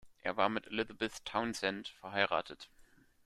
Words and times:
Er 0.23 0.35
war 0.35 0.49
mit 0.49 0.65
Elizabeth 0.65 1.23
Townshend 1.25 1.89
verheiratet. 1.89 2.71